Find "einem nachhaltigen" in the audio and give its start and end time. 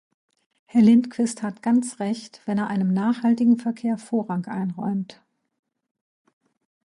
2.69-3.59